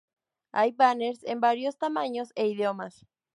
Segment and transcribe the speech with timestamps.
[0.51, 3.05] Hay banners en varios tamaños e idiomas.